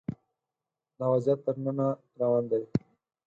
دا 0.97 1.05
وضعیت 1.13 1.39
تر 1.45 1.55
ننه 1.63 1.87
روان 2.19 2.43
دی 2.51 2.61